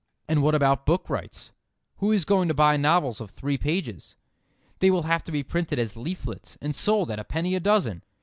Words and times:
And 0.27 0.41
what 0.41 0.55
about 0.55 0.87
book 0.87 1.11
rights? 1.11 1.51
Who 1.97 2.11
is 2.11 2.25
going 2.25 2.47
to 2.47 2.55
buy 2.55 2.75
novels 2.75 3.21
of 3.21 3.29
three 3.29 3.55
pages? 3.55 4.15
They 4.79 4.89
will 4.89 5.03
have 5.03 5.23
to 5.25 5.31
be 5.31 5.43
printed 5.43 5.77
as 5.77 5.95
leaflets 5.95 6.57
and 6.59 6.73
sold 6.73 7.11
at 7.11 7.19
a 7.19 7.23
penny 7.23 7.53
a 7.53 7.59
dozen. 7.59 8.01